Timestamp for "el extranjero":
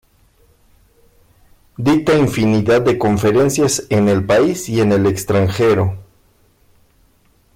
4.93-5.99